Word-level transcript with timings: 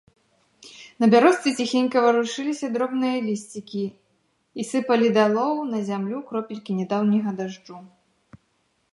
На 1.01 1.05
бярозцы 1.13 1.49
ціхенька 1.63 1.97
варушыліся 2.05 2.67
дробныя 2.77 3.17
лісцікі 3.27 3.81
і 4.63 4.65
сыпалі 4.69 5.07
далоў, 5.19 5.53
на 5.73 5.79
зямлю, 5.91 6.17
кропелькі 6.31 6.71
нядаўняга 6.79 7.31
дажджу. 7.43 7.77